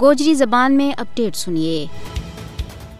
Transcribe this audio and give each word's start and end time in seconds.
گوجری 0.00 0.34
زبان 0.34 0.76
میں 0.76 0.92
اپڈیٹ 1.00 1.36
سنیے۔ 1.36 1.86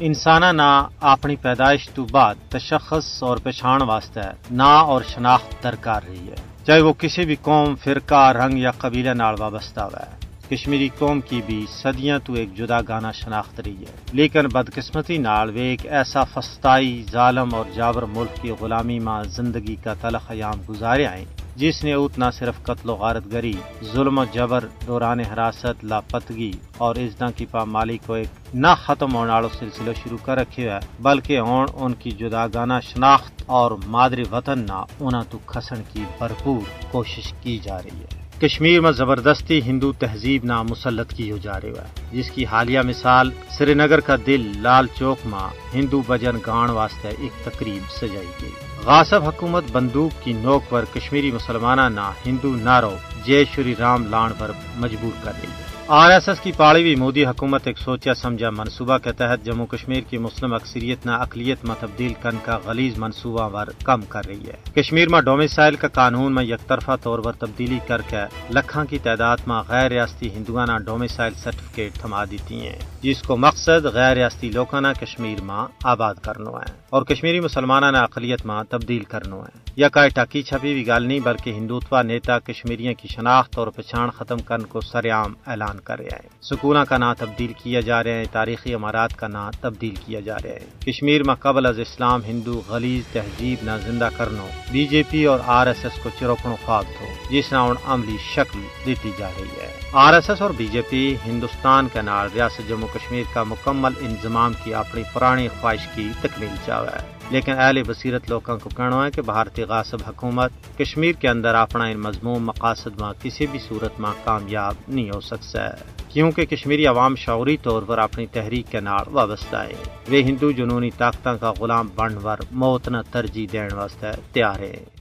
انسانہ 0.00 0.52
نا 0.52 0.88
اپنی 1.00 1.36
پیدائش 1.36 1.90
تو 1.90 2.04
بعد 2.04 2.34
تشخص 2.48 3.22
اور 3.22 3.36
پہچان 3.36 3.82
واسطے 3.82 4.20
نا 4.50 4.64
اور 4.64 5.02
شناخت 5.14 5.64
درکار 5.64 6.00
رہی 6.08 6.28
ہے۔ 6.28 6.34
چاہے 6.66 6.80
وہ 6.80 6.92
کسی 6.92 7.24
بھی 7.24 7.36
قوم، 7.42 7.74
فرقہ، 7.74 8.32
رنگ 8.32 8.58
یا 8.58 8.70
قبیلہ 8.70 9.10
نال 9.10 9.34
وابستہ 9.38 9.80
ہوا 9.80 10.02
ہے 10.06 10.26
کشمیری 10.50 10.88
قوم 10.98 11.20
کی 11.20 11.40
بھی 11.46 11.66
صدیاں 11.82 12.18
تو 12.24 12.32
ایک 12.32 12.56
جدا 12.56 12.78
گانا 12.88 13.12
شناخت 13.12 13.60
رہی 13.60 13.80
ہے۔ 13.80 13.92
لیکن 14.12 14.46
بدقسمتی 14.46 15.18
نال 15.18 15.50
وہ 15.50 15.58
ایک 15.58 15.86
ایسا 15.86 16.24
فستائی، 16.24 17.04
ظالم 17.12 17.54
اور 17.54 17.64
جابر 17.74 18.02
ملک 18.02 18.42
کی 18.42 18.50
غلامی 18.60 18.98
ماں 18.98 19.22
زندگی 19.24 19.76
کا 19.84 19.94
تلخ 19.94 20.30
ایام 20.30 20.60
گزارے 20.68 21.06
آئے۔ 21.06 21.24
جس 21.56 21.84
نے 21.84 21.92
اتنا 21.92 22.30
صرف 22.30 22.62
قتل 22.62 22.90
و 22.90 22.94
غارت 22.94 23.32
گری، 23.32 23.52
ظلم 23.92 24.18
و 24.18 24.24
جبر، 24.32 24.64
دوران 24.86 25.20
حراست، 25.20 25.84
لاپتگی 25.84 26.52
اور 26.78 26.94
اس 26.94 27.22
کی 27.36 27.46
پامالی 27.46 27.98
کو 28.06 28.12
ایک 28.14 28.54
نہ 28.54 28.66
ختم 28.82 29.14
ہونے 29.14 29.32
والا 29.32 29.48
سلسلہ 29.58 29.90
شروع 30.02 30.18
کر 30.24 30.36
رکھے 30.36 30.70
ہے 30.70 30.78
بلکہ 31.00 31.38
ہون 31.38 31.66
ان 31.74 31.94
کی 31.94 32.10
جدا 32.10 32.46
گانا 32.46 32.80
شناخت 32.80 33.42
اور 33.46 33.70
مادری 33.86 34.24
وطن 34.32 34.58
نہ 34.58 34.84
انہوں 35.00 35.24
تو 35.30 35.38
کھسن 35.46 35.82
کی 35.92 36.04
بھرپور 36.18 36.60
کوشش 36.90 37.32
کی 37.42 37.58
جا 37.58 37.78
رہی 37.82 38.00
ہے۔ 38.00 38.25
کشمیر 38.40 38.80
میں 38.80 38.90
زبردستی 38.92 39.60
ہندو 39.66 39.92
تہذیب 39.92 40.44
نہ 40.44 40.62
مسلط 40.62 41.12
کی 41.12 41.30
ہو 41.30 41.36
جا 41.42 41.60
رہی 41.60 41.70
ہے، 41.70 41.84
جس 42.12 42.30
کی 42.30 42.44
حالیہ 42.46 42.80
مثال 42.84 43.30
سری 43.58 43.74
نگر 43.74 44.00
کا 44.00 44.16
دل 44.26 44.42
لال 44.62 44.86
چوک 44.98 45.26
میں 45.26 45.48
ہندو 45.74 46.02
بجن 46.06 46.36
گان 46.46 46.70
واسطے 46.70 47.12
ایک 47.18 47.44
تقریب 47.44 47.90
سجائی 47.90 48.32
گئی۔ 48.42 48.50
غاصب 48.84 49.24
حکومت 49.24 49.70
بندوق 49.72 50.24
کی 50.24 50.32
نوک 50.32 50.68
پر 50.68 50.84
کشمیری 50.94 51.30
مسلمانہ 51.32 51.88
نہ 51.94 52.10
ہندو 52.26 52.54
نارو 52.56 52.94
جے 53.24 53.44
شری 53.54 53.74
رام 53.78 54.06
لان 54.06 54.32
پر 54.38 54.50
مجبور 54.76 55.24
کر 55.24 55.32
رہی 55.42 55.50
ہے 55.50 55.65
آر 55.88 56.10
ایس 56.10 56.28
ایس 56.28 56.40
کی 56.40 56.52
پاڑی 56.56 56.82
ہوئی 56.82 56.94
مودی 56.94 57.26
حکومت 57.26 57.66
ایک 57.66 57.78
سوچا 57.78 58.14
سمجھا 58.14 58.50
منصوبہ 58.50 58.98
کے 58.98 59.12
تحت 59.12 59.44
جموں 59.44 59.66
کشمیر 59.66 60.00
کی 60.00 60.18
مسلم 60.18 60.54
اکثریت 60.54 61.06
نہ 61.06 61.10
اقلیت 61.10 61.64
میں 61.64 61.74
تبدیل 61.80 62.12
کن 62.22 62.36
کا 62.42 62.58
غلیظ 62.64 62.98
منصوبہ 62.98 63.48
ور 63.52 63.66
کم 63.84 64.02
کر 64.02 64.26
رہی 64.26 64.46
ہے۔ 64.46 64.82
کشمیر 64.82 65.08
میں 65.08 65.20
ڈومیسائل 65.20 65.76
کا 65.76 65.88
قانون 65.88 66.34
میں 66.34 66.44
یک 66.44 66.68
طرفہ 66.68 66.90
طور 67.02 67.18
پر 67.18 67.32
تبدیلی 67.32 67.78
کر 67.88 68.00
کے 68.02 68.24
لکھاں 68.50 68.84
کی 68.84 68.98
تعداد 68.98 69.36
میں 69.46 69.62
غیر 69.68 69.90
ریاستی 69.90 70.30
ہندوانہ 70.30 70.78
ڈومیسائل 70.84 71.34
سرٹیفکیٹ 71.34 71.92
تھما 71.94 72.24
دیتی 72.24 72.60
ہیں، 72.60 72.78
جس 73.02 73.22
کو 73.22 73.36
مقصد 73.36 73.84
غیر 73.84 74.14
ریاستی 74.14 74.50
لوکانہ 74.50 74.88
کشمیر 75.00 75.40
میں 75.40 75.66
آباد 75.84 76.14
کرنا 76.14 76.50
ہے 76.50 76.72
اور 76.90 77.02
کشمیری 77.02 77.40
مسلمانہ 77.40 77.86
نہ 77.86 77.98
اقلیت 77.98 78.46
میں 78.46 78.62
تبدیل 78.70 79.04
کرنا 79.04 79.36
ہے۔ 79.36 79.66
یا 79.76 79.88
کائے 79.88 80.08
ٹاکی 80.08 80.42
چھپی 80.42 80.74
بھی 80.74 80.86
گال 80.86 81.06
نہیں 81.06 81.20
بلکہ 81.20 81.50
ہندوتوا 81.50 82.02
نیتا 82.02 82.38
کشمیریوں 82.38 82.94
کی 82.94 83.08
شناخت 83.08 83.58
اور 83.58 83.68
پہچان 83.68 84.10
ختم 84.10 84.38
کرنے 84.38 84.64
کو 84.64 84.80
سریام 84.80 85.34
اعلان 85.46 85.75
کر 85.84 85.98
رہے 85.98 86.08
ہیں۔ 86.12 86.28
سکونہ 86.42 86.78
کا 86.78 86.98
نام 86.98 87.14
تبدیل 87.14 87.52
کیا 87.62 87.80
جا 87.80 88.04
رہے 88.04 88.12
ہیں 88.12 88.24
تاریخی 88.32 88.74
امارات 88.74 89.16
کا 89.16 89.28
نام 89.28 89.50
تبدیل 89.60 89.94
کیا 90.06 90.20
جا 90.20 90.36
رہا 90.44 90.50
ہے۔ 90.50 90.60
کشمیر 90.86 91.22
میں 91.22 91.34
قبل 91.34 91.66
از 91.66 91.80
اسلام 91.80 92.20
ہندو 92.24 92.62
غلیظ 92.68 93.12
تہذیب 93.12 93.58
نہ 93.62 93.70
زندہ 93.84 94.08
کرنو، 94.16 94.46
بی 94.70 94.86
جے 94.86 95.02
پی 95.10 95.24
اور 95.24 95.38
آر 95.46 95.66
ایس 95.66 95.84
ایس 95.84 96.02
کو 96.02 96.10
چروکنو 96.20 96.56
خواب 96.64 96.84
تھو 96.98 97.06
جس 97.30 97.52
نہ 97.52 97.56
عملی 97.84 98.16
شکل 98.34 98.60
دیتی 98.86 99.10
جا 99.18 99.28
رہی 99.38 99.60
ہے۔ 99.62 99.70
آر 99.92 100.14
ایس 100.14 100.30
ایس 100.30 100.42
اور 100.42 100.50
بی 100.50 100.66
جے 100.66 100.82
پی 100.82 101.14
ہندوستان 101.26 101.88
کے 101.92 102.02
نال 102.02 102.28
ریاست 102.34 102.68
جموں 102.68 102.88
کشمیر 102.94 103.24
کا 103.32 103.42
مکمل 103.42 103.92
انضمام 104.00 104.52
کی 104.64 104.74
اپنی 104.74 105.02
پرانی 105.12 105.48
خواہش 105.60 105.88
کی 105.94 106.10
تکمیل 106.20 106.54
چاہا 106.66 106.82
ہے 106.82 107.16
لیکن 107.30 107.52
اہل 107.58 107.82
بصیرت 107.82 108.30
لوگوں 108.30 108.58
کو 108.58 108.70
کہنا 108.76 109.06
ہے 109.06 109.10
کہ 109.10 109.22
بھارتی 109.22 109.62
غاصب 109.62 109.98
حکومت 110.08 110.50
کشمیر 110.78 111.12
کے 111.12 111.28
اندر 111.28 111.54
اپنا 111.54 111.84
ان 111.84 111.98
مضمون 111.98 112.42
مقاصد 112.42 113.00
میں 113.00 113.12
کسی 113.22 113.46
بھی 113.46 113.58
صورت 113.58 114.00
میں 114.00 114.10
کامیاب 114.24 114.74
نہیں 114.88 115.10
ہو 115.10 115.20
سکتا 115.20 115.64
ہے۔ 115.64 115.74
کیونکہ 116.08 116.44
کشمیری 116.44 116.86
عوام 116.86 117.16
شعوری 117.16 117.56
طور 117.56 117.82
پر 117.82 117.98
اپنی 117.98 118.26
تحریک 118.26 118.66
کے 118.70 118.80
نال 118.80 119.04
وابستہ 119.12 119.56
ہے۔ 119.56 119.72
وہ 120.08 120.16
ہندو 120.16 120.50
جنونی 120.50 120.90
طاقتوں 120.90 121.38
کا 121.38 121.52
غلام 121.60 121.88
بنور 121.94 122.38
موت 122.50 122.88
نہ 122.88 122.98
ترجیح 123.12 123.46
دین 123.52 123.68
واسطے 123.72 124.06
تیار 124.32 124.60
ہے۔ 124.60 124.95